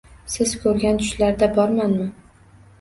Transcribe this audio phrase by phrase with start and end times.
[0.35, 2.11] Siz koʼrgan tushlarda bormanmi?